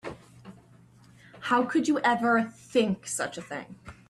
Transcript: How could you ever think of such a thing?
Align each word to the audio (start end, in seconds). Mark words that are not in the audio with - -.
How 1.41 1.61
could 1.63 1.87
you 1.87 1.99
ever 1.99 2.49
think 2.55 3.03
of 3.03 3.07
such 3.07 3.37
a 3.37 3.41
thing? 3.43 3.75